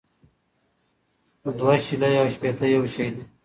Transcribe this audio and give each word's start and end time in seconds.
دوه 1.57 1.75
شلې 1.85 2.09
او 2.21 2.27
ښپيته 2.35 2.65
يو 2.73 2.83
شٸ 2.93 2.97
دى 3.15 3.23